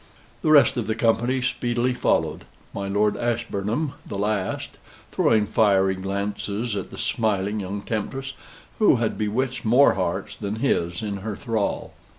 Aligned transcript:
The 0.41 0.49
rest 0.49 0.77
of 0.77 0.87
the 0.87 0.95
company 0.95 1.43
speedily 1.43 1.93
followed, 1.93 2.45
my 2.73 2.87
Lord 2.87 3.15
Ashburnham 3.15 3.93
the 4.03 4.17
last, 4.17 4.79
throwing 5.11 5.45
fiery 5.45 5.93
glances 5.93 6.75
at 6.75 6.89
the 6.89 6.97
smiling 6.97 7.59
young 7.59 7.83
temptress, 7.83 8.33
who 8.79 8.95
had 8.95 9.15
bewitched 9.15 9.63
more 9.63 9.93
hearts 9.93 10.35
than 10.35 10.55
his 10.55 11.03
in 11.03 11.17
her 11.17 11.35
thrall. 11.35 11.93